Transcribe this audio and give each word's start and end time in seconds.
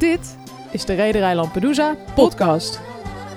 Dit 0.00 0.36
is 0.70 0.84
de 0.84 0.94
Rederij 0.94 1.34
Lampedusa 1.34 1.96
podcast. 2.14 2.80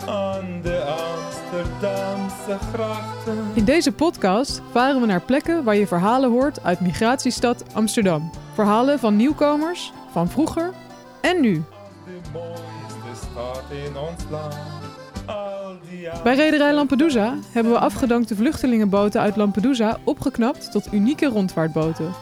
Aan 0.08 0.62
de 0.62 0.84
Amsterdamse 0.84 2.58
grachten. 2.74 3.38
In 3.54 3.66
deze 3.66 3.92
podcast 3.92 4.62
varen 4.72 5.02
we 5.02 5.08
naar 5.08 5.22
plekken 5.22 5.64
waar 5.64 5.76
je 5.76 5.88
verhalen 5.88 6.30
hoort 6.30 6.64
uit 6.64 6.80
migratiestad 6.80 7.64
Amsterdam. 7.74 8.30
Verhalen 8.54 9.00
van 9.00 9.16
nieuwkomers, 9.16 9.92
van 10.12 10.30
vroeger 10.30 10.74
en 11.22 11.42
nu. 11.42 11.64
De 12.06 12.20
mooiste 12.34 13.26
stad 13.32 13.64
in 13.86 13.98
ons 13.98 14.24
land. 14.30 14.56
Bij 16.24 16.36
Rederij 16.36 16.74
Lampedusa 16.74 17.38
hebben 17.52 17.74
we 17.74 17.80
afgedankte 17.80 18.36
vluchtelingenboten 18.36 19.22
uit 19.22 19.36
Lampedusa 19.36 19.98
opgeknapt 20.04 20.72
tot 20.72 20.94
unieke 20.94 21.26
rondvaartboten. 21.26 22.14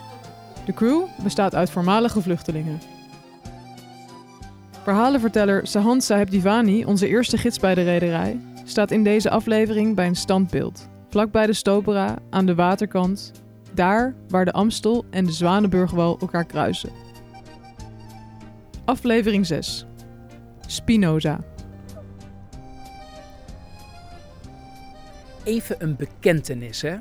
De 0.65 0.73
crew 0.73 1.01
bestaat 1.23 1.55
uit 1.55 1.69
voormalige 1.69 2.21
vluchtelingen. 2.21 3.00
Verhalenverteller 4.83 5.67
Sahan 5.67 6.01
Saheb 6.01 6.29
Divani, 6.29 6.85
onze 6.85 7.07
eerste 7.07 7.37
gids 7.37 7.59
bij 7.59 7.75
de 7.75 7.83
rederij, 7.83 8.39
staat 8.65 8.91
in 8.91 9.03
deze 9.03 9.29
aflevering 9.29 9.95
bij 9.95 10.07
een 10.07 10.15
standbeeld. 10.15 10.89
Vlakbij 11.09 11.45
de 11.45 11.53
Stopera, 11.53 12.17
aan 12.29 12.45
de 12.45 12.55
waterkant, 12.55 13.31
daar 13.73 14.15
waar 14.27 14.45
de 14.45 14.51
Amstel 14.51 15.05
en 15.09 15.25
de 15.25 15.31
Zwanenburgwal 15.31 16.17
elkaar 16.19 16.45
kruisen. 16.45 16.89
Aflevering 18.85 19.45
6. 19.45 19.85
Spinoza. 20.67 21.39
Even 25.43 25.75
een 25.79 25.95
bekentenis, 25.95 26.81
hè? 26.81 26.95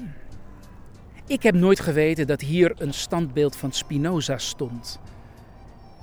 Ik 1.27 1.43
heb 1.43 1.55
nooit 1.55 1.81
geweten 1.81 2.27
dat 2.27 2.41
hier 2.41 2.73
een 2.79 2.95
standbeeld 2.95 3.57
van 3.57 3.73
Spinoza 3.73 4.39
stond. 4.39 5.01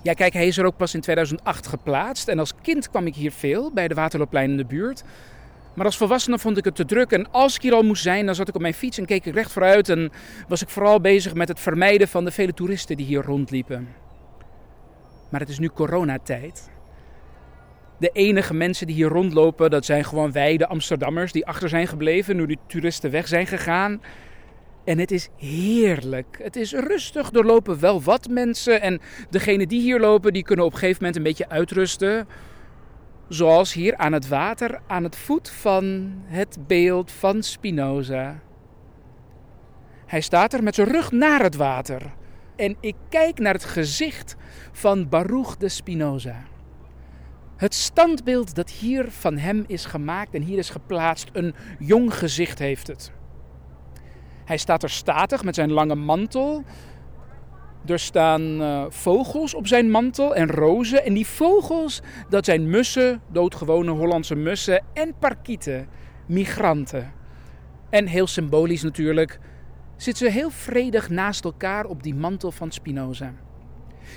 Ja, 0.08 0.14
kijk, 0.14 0.34
hij 0.34 0.48
is 0.48 0.58
er 0.58 0.66
ook 0.66 0.78
pas 0.78 0.94
in 0.94 1.02
2008 1.02 1.68
geplaatst. 1.68 2.28
En 2.28 2.40
als 2.40 2.54
kind 2.62 2.90
kwam 2.90 3.06
ik 3.06 3.16
hier 3.16 3.32
veel, 3.32 3.72
bij 3.74 3.88
de 3.88 3.94
Waterloopplein 3.94 4.50
in 4.50 4.58
de 4.58 4.66
buurt. 4.66 5.04
Maar 5.76 5.86
als 5.86 5.98
volwassene 5.98 6.40
vond 6.40 6.58
ik 6.58 6.66
het 6.66 6.76
te 6.76 6.86
druk. 6.86 7.12
En 7.12 7.32
als 7.32 7.56
ik 7.56 7.62
hier 7.62 7.74
al 7.74 7.84
moest 7.84 8.04
zijn, 8.04 8.26
dan 8.26 8.36
zat 8.36 8.48
ik 8.48 8.56
op 8.56 8.62
mijn 8.62 8.74
fiets 8.74 8.98
en 8.98 9.06
keek 9.06 9.26
ik 9.26 9.34
recht 9.34 9.52
vooruit. 9.52 9.90
En 9.90 10.12
was 10.48 10.62
ik 10.62 10.70
vooral 10.70 11.02
bezig 11.02 11.34
met 11.34 11.48
het 11.48 11.60
vermijden 11.60 12.08
van 12.08 12.26
de 12.26 12.32
vele 12.32 12.54
toeristen 12.54 12.98
die 12.98 13.06
hier 13.06 13.24
rondliepen. 13.24 13.88
Maar 15.30 15.40
het 15.40 15.50
is 15.50 15.60
nu 15.60 15.70
coronatijd. 15.70 16.70
De 18.00 18.10
enige 18.14 18.54
mensen 18.54 18.88
die 18.88 18.96
hier 18.96 19.10
rondlopen, 19.10 19.70
dat 19.70 19.86
zijn 19.86 20.06
gewoon 20.06 20.32
wij, 20.32 20.58
de 20.58 20.68
Amsterdammers, 20.68 21.32
die 21.32 21.46
achter 21.46 21.70
zijn 21.70 21.88
gebleven 21.88 22.36
nu 22.36 22.46
de 22.46 22.58
toeristen 22.68 23.12
weg 23.12 23.28
zijn 23.28 23.48
gegaan. 23.48 24.02
En 24.88 25.00
het 25.00 25.12
is 25.12 25.30
heerlijk. 25.38 26.40
Het 26.42 26.56
is 26.56 26.74
rustig. 26.74 27.32
Er 27.32 27.46
lopen 27.46 27.80
wel 27.80 28.02
wat 28.02 28.28
mensen. 28.28 28.82
En 28.82 29.00
degenen 29.30 29.68
die 29.68 29.82
hier 29.82 30.00
lopen, 30.00 30.34
die 30.34 30.44
kunnen 30.44 30.66
op 30.66 30.72
een 30.72 30.78
gegeven 30.78 30.98
moment 31.00 31.18
een 31.18 31.24
beetje 31.24 31.50
uitrusten. 31.50 32.28
Zoals 33.28 33.74
hier 33.74 33.98
aan 33.98 34.14
het 34.14 34.28
water, 34.28 34.82
aan 34.88 35.04
het 35.04 35.16
voet 35.16 35.50
van 35.50 36.14
het 36.26 36.58
beeld 36.68 37.12
van 37.12 37.44
Spinoza. 37.44 38.40
Hij 40.06 40.22
staat 40.22 40.54
er 40.54 40.64
met 40.64 40.76
zijn 40.76 40.88
rug 40.88 41.12
naar 41.12 41.44
het 41.44 41.56
water. 41.56 42.02
En 42.56 42.78
ik 42.80 42.96
kijk 43.10 43.40
naar 43.40 43.54
het 43.54 43.66
gezicht 43.66 44.36
van 44.72 45.10
Baruch 45.10 45.58
de 45.58 45.70
Spinoza. 45.70 46.44
Het 47.58 47.74
standbeeld 47.74 48.56
dat 48.56 48.70
hier 48.70 49.12
van 49.12 49.38
hem 49.38 49.64
is 49.68 49.86
gemaakt 49.86 50.34
en 50.34 50.42
hier 50.42 50.58
is 50.58 50.70
geplaatst, 50.70 51.30
een 51.34 51.56
jong 51.80 52.14
gezicht 52.14 52.60
heeft 52.60 52.88
het. 52.88 53.12
Hij 54.48 54.58
staat 54.58 54.84
er 54.84 54.90
statig 54.90 55.44
met 55.44 55.56
zijn 55.56 55.72
lange 55.72 55.96
mantel. 55.96 56.64
Er 57.86 58.00
staan 58.00 58.62
eh, 58.62 58.86
vogels 58.90 59.54
op 59.54 59.68
zijn 59.68 59.92
mantel 59.92 60.36
en 60.36 60.50
rozen. 60.50 61.06
En 61.06 61.14
die 61.14 61.28
vogels, 61.28 62.02
dat 62.30 62.46
zijn 62.46 62.70
mussen, 62.70 63.22
doodgewone 63.32 63.92
Hollandse 63.92 64.36
mussen 64.36 64.84
en 64.94 65.14
parkieten, 65.20 65.88
migranten. 66.26 67.14
En 67.90 68.06
heel 68.06 68.28
symbolisch 68.28 68.84
natuurlijk, 68.84 69.40
zitten 69.96 70.26
ze 70.26 70.32
heel 70.32 70.50
vredig 70.50 71.10
naast 71.10 71.44
elkaar 71.44 71.86
op 71.86 72.04
die 72.04 72.16
mantel 72.16 72.52
van 72.52 72.72
Spinoza. 72.72 73.34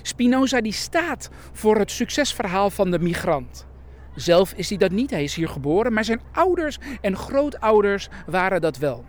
Spinoza 0.03 0.61
die 0.61 0.73
staat 0.73 1.31
voor 1.53 1.77
het 1.77 1.91
succesverhaal 1.91 2.71
van 2.71 2.91
de 2.91 2.99
migrant. 2.99 3.67
Zelf 4.15 4.53
is 4.53 4.69
hij 4.69 4.79
dat 4.79 4.91
niet, 4.91 5.11
hij 5.11 5.25
is 5.25 5.35
hier 5.35 5.49
geboren, 5.49 5.93
maar 5.93 6.05
zijn 6.05 6.21
ouders 6.33 6.79
en 7.01 7.17
grootouders 7.17 8.09
waren 8.27 8.61
dat 8.61 8.77
wel. 8.77 9.05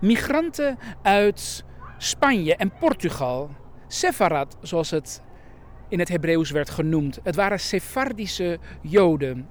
Migranten 0.00 0.78
uit 1.02 1.64
Spanje 1.98 2.56
en 2.56 2.72
Portugal, 2.78 3.50
Sefarad 3.88 4.56
zoals 4.60 4.90
het 4.90 5.22
in 5.88 5.98
het 5.98 6.08
Hebreeuws 6.08 6.50
werd 6.50 6.70
genoemd. 6.70 7.18
Het 7.22 7.34
waren 7.34 7.60
Sephardische 7.60 8.58
Joden 8.80 9.48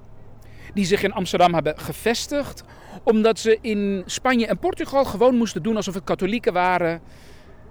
die 0.74 0.84
zich 0.84 1.02
in 1.02 1.12
Amsterdam 1.12 1.54
hebben 1.54 1.78
gevestigd 1.78 2.64
omdat 3.02 3.38
ze 3.38 3.58
in 3.60 4.02
Spanje 4.06 4.46
en 4.46 4.58
Portugal 4.58 5.04
gewoon 5.04 5.36
moesten 5.36 5.62
doen 5.62 5.76
alsof 5.76 5.94
het 5.94 6.04
katholieken 6.04 6.52
waren 6.52 7.00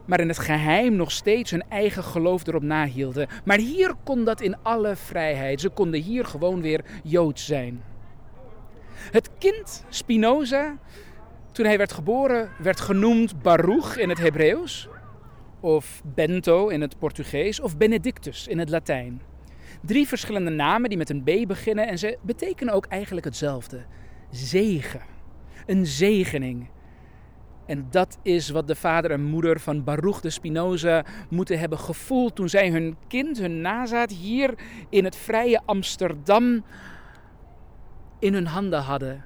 maar 0.06 0.20
in 0.20 0.28
het 0.28 0.40
geheim 0.40 0.96
nog 0.96 1.12
steeds 1.12 1.52
hun 1.52 1.64
eigen 1.70 2.04
geloof 2.04 2.48
erop 2.48 2.64
nahielden. 2.64 3.28
Maar 3.44 3.58
hier 3.58 3.94
kon 4.04 4.24
dat 4.24 4.42
in 4.42 4.56
alle 4.62 4.96
vrijheid. 4.96 5.62
Ze 5.62 5.70
konden 5.70 6.02
hier 6.02 6.26
gewoon 6.26 6.62
weer 6.62 6.82
Joods 7.04 7.46
zijn. 7.46 7.84
Het 9.12 9.30
kind 9.38 9.86
Spinoza, 9.90 10.78
toen 11.56 11.66
hij 11.66 11.78
werd 11.78 11.94
geboren, 11.94 12.50
werd 12.58 12.80
genoemd 12.80 13.42
Baruch 13.42 13.98
in 13.98 14.10
het 14.10 14.18
Hebreeuws, 14.18 14.88
of 15.60 16.02
Bento 16.16 16.68
in 16.68 16.82
het 16.82 16.98
Portugees, 17.00 17.60
of 17.60 17.78
Benedictus 17.78 18.48
in 18.48 18.60
het 18.60 18.70
Latijn. 18.70 19.22
Drie 19.82 20.08
verschillende 20.08 20.52
namen 20.52 20.90
die 20.90 20.98
met 20.98 21.10
een 21.10 21.24
B 21.24 21.48
beginnen 21.48 21.88
en 21.88 21.98
ze 21.98 22.18
betekenen 22.22 22.74
ook 22.74 22.86
eigenlijk 22.86 23.26
hetzelfde: 23.26 23.86
zegen. 24.32 25.02
Een 25.66 25.86
zegening. 25.86 26.70
En 27.66 27.88
dat 27.90 28.18
is 28.22 28.50
wat 28.50 28.68
de 28.68 28.76
vader 28.76 29.12
en 29.12 29.24
moeder 29.24 29.60
van 29.60 29.84
Baruch 29.84 30.22
de 30.22 30.30
Spinoza 30.30 31.06
moeten 31.30 31.60
hebben 31.60 31.80
gevoeld 31.80 32.36
toen 32.36 32.50
zij 32.50 32.70
hun 32.70 32.98
kind, 33.08 33.38
hun 33.38 33.62
nazaat, 33.62 34.12
hier 34.12 34.54
in 34.90 35.04
het 35.04 35.16
vrije 35.16 35.62
Amsterdam 35.66 36.64
in 38.20 38.34
hun 38.34 38.48
handen 38.48 38.82
hadden. 38.82 39.24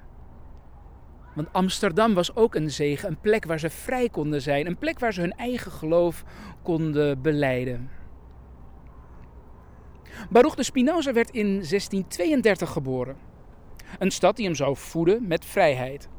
Want 1.40 1.54
Amsterdam 1.54 2.14
was 2.14 2.36
ook 2.36 2.56
een 2.56 2.72
zegen, 2.72 3.10
een 3.10 3.20
plek 3.20 3.46
waar 3.46 3.60
ze 3.60 3.70
vrij 3.70 4.10
konden 4.10 4.42
zijn, 4.42 4.68
een 4.68 4.78
plek 4.78 5.00
waar 5.00 5.14
ze 5.14 5.22
hun 5.22 5.36
eigen 5.36 5.72
geloof 5.72 6.24
konden 6.62 7.22
beleiden. 7.22 7.90
Baruch 10.30 10.56
de 10.56 10.64
Spinoza 10.64 11.14
werd 11.14 11.30
in 11.30 11.48
1632 11.48 12.70
geboren. 12.70 13.18
Een 14.00 14.12
stad 14.12 14.36
die 14.36 14.46
hem 14.46 14.56
zou 14.56 14.78
voeden 14.78 15.28
met 15.28 15.46
vrijheid 15.46 16.10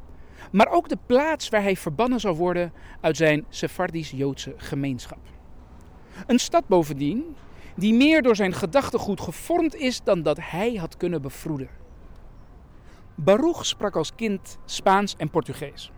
maar 0.53 0.69
ook 0.69 0.89
de 0.89 0.99
plaats 1.07 1.49
waar 1.49 1.63
hij 1.63 1.77
verbannen 1.77 2.21
zou 2.21 2.37
worden 2.37 2.73
uit 3.01 3.17
zijn 3.17 3.45
Sephardisch-Joodse 3.49 4.55
gemeenschap. 4.57 5.19
Een 6.27 6.39
stad 6.39 6.69
bovendien 6.69 7.37
die 7.77 7.95
meer 7.95 8.23
door 8.23 8.37
zijn 8.37 8.53
gedachtegoed 8.53 9.21
gevormd 9.21 9.75
is 9.75 10.03
dan 10.03 10.23
dat 10.23 10.39
hij 10.41 10.75
had 10.75 10.97
kunnen 10.97 11.23
bevroeden. 11.23 11.69
Baruch 13.25 13.67
sprak 13.67 13.97
als 13.97 14.15
kind 14.15 14.59
Spaans 14.65 15.15
en 15.17 15.31
Portugees 15.31 15.91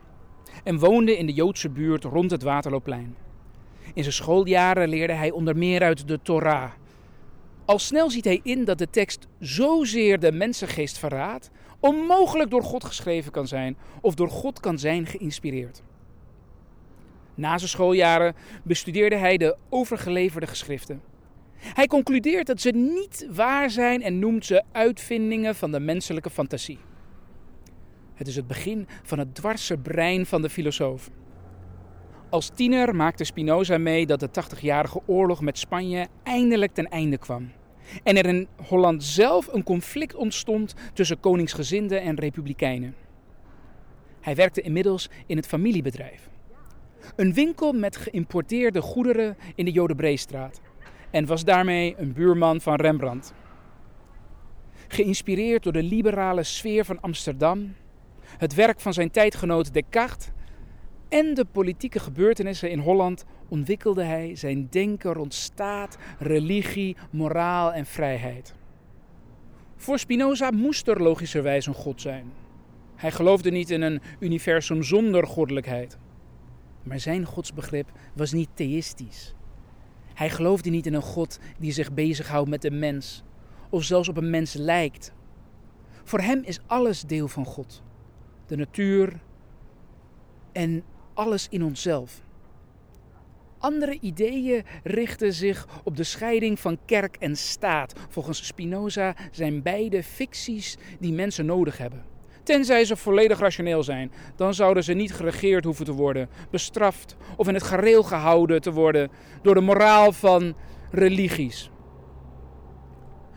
en 0.64 0.78
woonde 0.78 1.16
in 1.18 1.26
de 1.26 1.32
Joodse 1.32 1.70
buurt 1.70 2.04
rond 2.04 2.30
het 2.30 2.42
Waterloopplein. 2.42 3.16
In 3.94 4.02
zijn 4.02 4.14
schooljaren 4.14 4.88
leerde 4.88 5.12
hij 5.12 5.30
onder 5.30 5.56
meer 5.56 5.82
uit 5.82 6.08
de 6.08 6.20
Torah. 6.22 6.70
Al 7.64 7.78
snel 7.78 8.10
ziet 8.10 8.24
hij 8.24 8.40
in 8.42 8.64
dat 8.64 8.78
de 8.78 8.90
tekst 8.90 9.28
zozeer 9.38 10.20
de 10.20 10.32
mensengeest 10.32 10.98
verraadt 10.98 11.50
onmogelijk 11.80 12.50
door 12.50 12.62
God 12.62 12.84
geschreven 12.84 13.32
kan 13.32 13.46
zijn 13.46 13.76
of 14.00 14.14
door 14.14 14.30
God 14.30 14.60
kan 14.60 14.78
zijn 14.78 15.06
geïnspireerd. 15.06 15.82
Na 17.34 17.58
zijn 17.58 17.70
schooljaren 17.70 18.34
bestudeerde 18.62 19.16
hij 19.16 19.36
de 19.36 19.56
overgeleverde 19.68 20.46
geschriften. 20.46 21.02
Hij 21.56 21.86
concludeert 21.86 22.46
dat 22.46 22.60
ze 22.60 22.70
niet 22.70 23.26
waar 23.30 23.70
zijn 23.70 24.02
en 24.02 24.18
noemt 24.18 24.46
ze 24.46 24.62
uitvindingen 24.72 25.54
van 25.54 25.72
de 25.72 25.80
menselijke 25.80 26.30
fantasie. 26.30 26.78
Het 28.14 28.26
is 28.26 28.36
het 28.36 28.46
begin 28.46 28.86
van 29.02 29.18
het 29.18 29.34
dwarse 29.34 29.76
brein 29.76 30.26
van 30.26 30.42
de 30.42 30.50
filosoof. 30.50 31.10
Als 32.30 32.48
tiener 32.48 32.94
maakte 32.94 33.24
Spinoza 33.24 33.78
mee 33.78 34.06
dat 34.06 34.20
de 34.20 34.28
80-jarige 34.28 35.00
oorlog 35.06 35.40
met 35.40 35.58
Spanje 35.58 36.06
eindelijk 36.22 36.72
ten 36.72 36.88
einde 36.88 37.18
kwam 37.18 37.50
en 38.02 38.16
er 38.16 38.26
in 38.26 38.48
Holland 38.68 39.04
zelf 39.04 39.52
een 39.52 39.62
conflict 39.62 40.14
ontstond 40.14 40.74
tussen 40.92 41.20
koningsgezinden 41.20 42.02
en 42.02 42.18
republikeinen. 42.18 42.94
Hij 44.20 44.34
werkte 44.34 44.60
inmiddels 44.60 45.10
in 45.26 45.36
het 45.36 45.46
familiebedrijf. 45.46 46.30
Een 47.16 47.34
winkel 47.34 47.72
met 47.72 47.96
geïmporteerde 47.96 48.80
goederen 48.80 49.36
in 49.54 49.64
de 49.64 49.70
Jodenbreestraat 49.70 50.60
en 51.10 51.26
was 51.26 51.44
daarmee 51.44 51.94
een 51.98 52.12
buurman 52.12 52.60
van 52.60 52.74
Rembrandt. 52.74 53.34
Geïnspireerd 54.88 55.62
door 55.62 55.72
de 55.72 55.82
liberale 55.82 56.42
sfeer 56.42 56.84
van 56.84 57.00
Amsterdam, 57.00 57.74
het 58.38 58.54
werk 58.54 58.80
van 58.80 58.92
zijn 58.92 59.10
tijdgenoot 59.10 59.72
Descartes 59.72 60.30
en 61.08 61.34
de 61.34 61.44
politieke 61.44 61.98
gebeurtenissen 61.98 62.70
in 62.70 62.78
Holland 62.78 63.24
ontwikkelde 63.48 64.02
hij 64.02 64.36
zijn 64.36 64.66
denken 64.70 65.12
rond 65.12 65.34
staat, 65.34 65.98
religie, 66.18 66.96
moraal 67.10 67.72
en 67.72 67.86
vrijheid. 67.86 68.54
Voor 69.76 69.98
Spinoza 69.98 70.50
moest 70.50 70.88
er 70.88 71.02
logischerwijs 71.02 71.66
een 71.66 71.74
God 71.74 72.00
zijn. 72.00 72.32
Hij 72.94 73.10
geloofde 73.10 73.50
niet 73.50 73.70
in 73.70 73.82
een 73.82 74.00
universum 74.18 74.82
zonder 74.82 75.26
goddelijkheid. 75.26 75.98
Maar 76.82 77.00
zijn 77.00 77.24
godsbegrip 77.24 77.90
was 78.14 78.32
niet 78.32 78.48
theïstisch. 78.54 79.34
Hij 80.14 80.30
geloofde 80.30 80.70
niet 80.70 80.86
in 80.86 80.94
een 80.94 81.02
God 81.02 81.38
die 81.58 81.72
zich 81.72 81.92
bezighoudt 81.92 82.48
met 82.50 82.62
de 82.62 82.70
mens, 82.70 83.22
of 83.70 83.84
zelfs 83.84 84.08
op 84.08 84.16
een 84.16 84.30
mens 84.30 84.52
lijkt. 84.52 85.12
Voor 86.04 86.20
hem 86.20 86.42
is 86.44 86.60
alles 86.66 87.02
deel 87.02 87.28
van 87.28 87.44
God. 87.44 87.82
De 88.52 88.58
natuur 88.58 89.12
en 90.52 90.84
alles 91.14 91.46
in 91.50 91.64
onszelf. 91.64 92.22
Andere 93.58 93.98
ideeën 94.00 94.64
richten 94.82 95.32
zich 95.32 95.66
op 95.84 95.96
de 95.96 96.04
scheiding 96.04 96.60
van 96.60 96.78
kerk 96.86 97.16
en 97.16 97.36
staat. 97.36 97.94
Volgens 98.08 98.46
Spinoza 98.46 99.14
zijn 99.30 99.62
beide 99.62 100.02
ficties 100.02 100.76
die 101.00 101.12
mensen 101.12 101.46
nodig 101.46 101.78
hebben. 101.78 102.04
Tenzij 102.42 102.84
ze 102.84 102.96
volledig 102.96 103.38
rationeel 103.38 103.82
zijn, 103.82 104.12
dan 104.36 104.54
zouden 104.54 104.84
ze 104.84 104.92
niet 104.92 105.14
geregeerd 105.14 105.64
hoeven 105.64 105.84
te 105.84 105.92
worden, 105.92 106.28
bestraft 106.50 107.16
of 107.36 107.48
in 107.48 107.54
het 107.54 107.62
gareel 107.62 108.02
gehouden 108.02 108.60
te 108.60 108.72
worden 108.72 109.10
door 109.42 109.54
de 109.54 109.60
moraal 109.60 110.12
van 110.12 110.54
religies. 110.90 111.70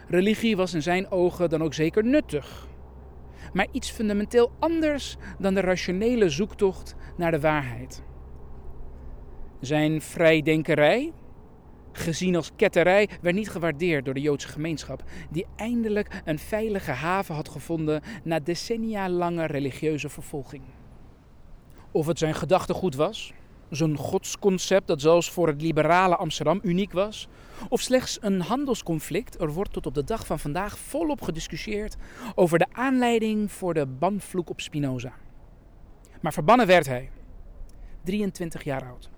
Religie 0.07 0.55
was 0.55 0.73
in 0.73 0.81
zijn 0.81 1.11
ogen 1.11 1.49
dan 1.49 1.63
ook 1.63 1.73
zeker 1.73 2.03
nuttig, 2.03 2.67
maar 3.55 3.67
iets 3.71 3.91
fundamenteel 3.91 4.51
anders 4.59 5.15
dan 5.39 5.53
de 5.53 5.59
rationele 5.59 6.29
zoektocht 6.29 6.95
naar 7.17 7.31
de 7.31 7.39
waarheid. 7.39 8.03
Zijn 9.59 10.01
vrijdenkerij, 10.01 11.13
gezien 11.91 12.35
als 12.35 12.51
ketterij, 12.55 13.09
werd 13.21 13.35
niet 13.35 13.49
gewaardeerd 13.49 14.05
door 14.05 14.13
de 14.13 14.21
Joodse 14.21 14.47
gemeenschap, 14.47 15.03
die 15.29 15.45
eindelijk 15.55 16.21
een 16.25 16.39
veilige 16.39 16.91
haven 16.91 17.35
had 17.35 17.49
gevonden 17.49 18.01
na 18.23 18.39
decennia 18.39 19.09
lange 19.09 19.45
religieuze 19.45 20.09
vervolging. 20.09 20.63
Of 21.91 22.05
het 22.05 22.17
zijn 22.17 22.35
gedachtegoed 22.35 22.95
was, 22.95 23.33
zo'n 23.69 23.97
godsconcept 23.97 24.87
dat 24.87 25.01
zelfs 25.01 25.31
voor 25.31 25.47
het 25.47 25.61
liberale 25.61 26.15
Amsterdam 26.15 26.59
uniek 26.63 26.91
was, 26.91 27.27
of 27.69 27.81
slechts 27.81 28.17
een 28.21 28.41
handelsconflict, 28.41 29.41
er 29.41 29.51
wordt 29.51 29.73
tot 29.73 29.85
op 29.85 29.93
de 29.93 30.03
dag 30.03 30.25
van 30.25 30.39
vandaag 30.39 30.77
volop 30.77 31.21
gediscussieerd 31.21 31.95
over 32.35 32.59
de 32.59 32.67
aanleiding 32.71 33.51
voor 33.51 33.73
de 33.73 33.85
banvloek 33.85 34.49
op 34.49 34.61
Spinoza. 34.61 35.13
Maar 36.21 36.33
verbannen 36.33 36.67
werd 36.67 36.85
hij, 36.85 37.09
23 38.03 38.63
jaar 38.63 38.85
oud. 38.85 39.09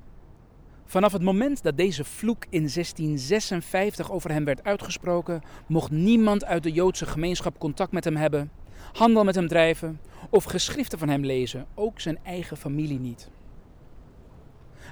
Vanaf 0.86 1.12
het 1.12 1.22
moment 1.22 1.64
dat 1.64 1.78
deze 1.78 2.04
vloek 2.04 2.44
in 2.50 2.70
1656 2.74 4.12
over 4.12 4.32
hem 4.32 4.46
werd 4.46 4.64
uitgesproken, 4.64 5.42
mocht 5.68 5.92
niemand 5.92 6.46
uit 6.46 6.64
de 6.64 6.72
Joodse 6.72 7.06
gemeenschap 7.06 7.60
contact 7.60 7.92
met 7.92 8.04
hem 8.04 8.16
hebben, 8.16 8.52
handel 8.94 9.24
met 9.24 9.36
hem 9.36 9.48
drijven 9.48 10.00
of 10.30 10.44
geschriften 10.44 11.00
van 11.00 11.10
hem 11.10 11.26
lezen, 11.26 11.66
ook 11.76 12.00
zijn 12.00 12.20
eigen 12.24 12.58
familie 12.58 13.00
niet. 13.00 13.30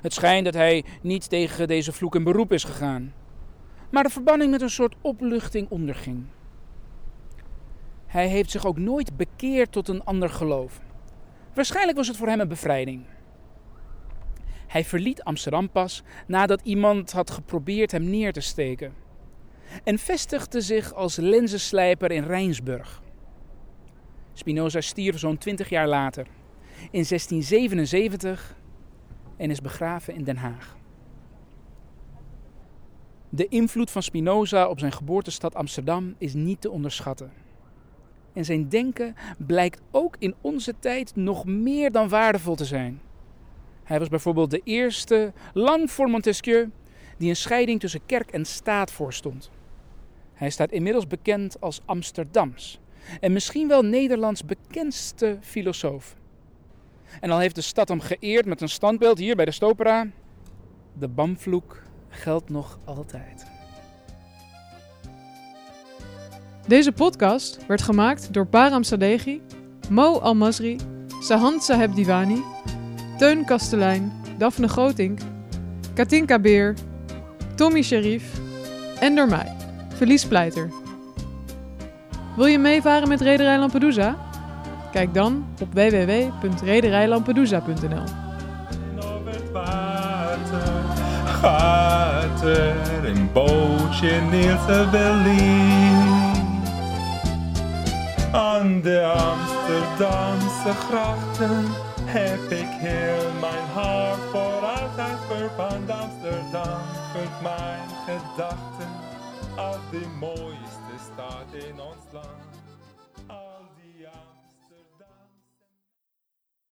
Het 0.05 0.13
schijnt 0.13 0.45
dat 0.45 0.53
hij 0.53 0.83
niet 1.01 1.29
tegen 1.29 1.67
deze 1.67 1.91
vloek 1.91 2.15
in 2.15 2.23
beroep 2.23 2.51
is 2.51 2.63
gegaan, 2.63 3.13
maar 3.91 4.03
de 4.03 4.09
verbanning 4.09 4.51
met 4.51 4.61
een 4.61 4.69
soort 4.69 4.95
opluchting 5.01 5.69
onderging. 5.69 6.25
Hij 8.05 8.27
heeft 8.27 8.51
zich 8.51 8.65
ook 8.65 8.77
nooit 8.77 9.17
bekeerd 9.17 9.71
tot 9.71 9.87
een 9.87 10.03
ander 10.03 10.29
geloof. 10.29 10.81
Waarschijnlijk 11.53 11.97
was 11.97 12.07
het 12.07 12.17
voor 12.17 12.27
hem 12.27 12.39
een 12.39 12.47
bevrijding. 12.47 13.05
Hij 14.67 14.83
verliet 14.83 15.23
Amsterdam 15.23 15.69
pas 15.69 16.03
nadat 16.27 16.61
iemand 16.63 17.11
had 17.11 17.31
geprobeerd 17.31 17.91
hem 17.91 18.09
neer 18.09 18.33
te 18.33 18.41
steken. 18.41 18.93
En 19.83 19.99
vestigde 19.99 20.61
zich 20.61 20.93
als 20.93 21.15
lenzenslijper 21.15 22.11
in 22.11 22.23
Rijnsburg. 22.23 23.01
Spinoza 24.33 24.81
stierf 24.81 25.19
zo'n 25.19 25.37
20 25.37 25.69
jaar 25.69 25.87
later, 25.87 26.27
in 26.77 27.05
1677, 27.07 28.55
en 29.37 29.49
is 29.49 29.61
begraven 29.61 30.13
in 30.13 30.23
Den 30.23 30.37
Haag. 30.37 30.77
De 33.29 33.47
invloed 33.47 33.91
van 33.91 34.03
Spinoza 34.03 34.67
op 34.67 34.79
zijn 34.79 34.91
geboortestad 34.91 35.55
Amsterdam 35.55 36.15
is 36.17 36.33
niet 36.33 36.61
te 36.61 36.69
onderschatten. 36.69 37.31
En 38.33 38.45
zijn 38.45 38.69
denken 38.69 39.15
blijkt 39.37 39.81
ook 39.91 40.15
in 40.19 40.35
onze 40.41 40.73
tijd 40.79 41.15
nog 41.15 41.45
meer 41.45 41.91
dan 41.91 42.09
waardevol 42.09 42.55
te 42.55 42.65
zijn. 42.65 43.01
Hij 43.83 43.99
was 43.99 44.07
bijvoorbeeld 44.07 44.51
de 44.51 44.61
eerste, 44.63 45.33
lang 45.53 45.91
voor 45.91 46.09
Montesquieu, 46.09 46.69
die 47.17 47.29
een 47.29 47.35
scheiding 47.35 47.79
tussen 47.79 48.05
kerk 48.05 48.31
en 48.31 48.45
staat 48.45 48.91
voorstond. 48.91 49.51
Hij 50.33 50.49
staat 50.49 50.71
inmiddels 50.71 51.07
bekend 51.07 51.61
als 51.61 51.81
Amsterdams 51.85 52.79
en 53.19 53.33
misschien 53.33 53.67
wel 53.67 53.81
Nederlands 53.81 54.45
bekendste 54.45 55.37
filosoof. 55.41 56.15
En 57.19 57.31
al 57.31 57.39
heeft 57.39 57.55
de 57.55 57.61
stad 57.61 57.87
hem 57.87 57.99
geëerd 57.99 58.45
met 58.45 58.61
een 58.61 58.69
standbeeld 58.69 59.17
hier 59.17 59.35
bij 59.35 59.45
de 59.45 59.51
Stopera, 59.51 60.07
de 60.93 61.07
Bamvloek 61.07 61.81
geldt 62.09 62.49
nog 62.49 62.79
altijd. 62.85 63.45
Deze 66.67 66.91
podcast 66.91 67.65
werd 67.67 67.81
gemaakt 67.81 68.33
door 68.33 68.47
Param 68.47 68.83
Sadeghi, 68.83 69.41
Mo 69.89 70.19
Almasri, 70.19 70.77
Sahand 71.19 71.63
Saheb 71.63 71.95
Divani, 71.95 72.43
Teun 73.17 73.45
Kastelein, 73.45 74.11
Daphne 74.37 74.67
Grotink, 74.67 75.19
Katinka 75.93 76.39
Beer, 76.39 76.73
Tommy 77.55 77.81
Sharif 77.81 78.39
en 78.99 79.15
door 79.15 79.27
mij, 79.27 79.55
Verlies 79.93 80.25
Pleiter. 80.25 80.69
Wil 82.35 82.45
je 82.45 82.59
meevaren 82.59 83.07
met 83.07 83.21
Rederij 83.21 83.59
Lampedusa? 83.59 84.24
Kijk 84.95 85.13
dan 85.13 85.45
op 85.61 85.73
www.rederijlampedusa.nl. 85.73 88.03
Gaat 91.25 92.41
er 92.41 93.05
een 93.05 93.29
bootje 93.33 94.21
neer 94.31 94.59
te. 94.65 94.87
Aan 98.31 98.81
de 98.81 99.05
Amsterdamse 99.05 100.73
grachten 100.87 101.65
heb 102.05 102.51
ik 102.51 102.69
heel 102.69 103.31
mijn 103.39 103.65
hart 103.73 104.19
voor 104.31 104.65
altijd 104.65 105.17
verpand. 105.27 105.89
Amsterdam 105.89 106.81
vult 107.13 107.41
mijn 107.41 107.89
gedachten 108.05 108.89
als 109.55 109.79
de 109.91 110.05
mooiste 110.19 110.95
stad 111.13 111.45
in 111.53 111.81
ons 111.81 112.05
land. 112.11 112.54